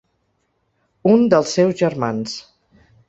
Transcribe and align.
Un 1.15 1.27
dels 1.33 1.53
seus 1.59 1.77
germans. 1.83 2.35